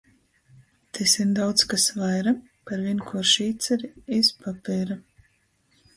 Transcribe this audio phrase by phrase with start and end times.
[0.97, 2.33] Tys ir daudz kas vaira
[2.71, 4.99] par vīnkuoršu īceri iz papeira.